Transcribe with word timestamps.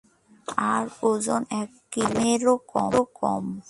আর 0.71 0.83
ওজন 1.03 1.41
এক 1.61 1.69
কিলোগ্রামেরও 1.91 3.03
কম। 3.19 3.45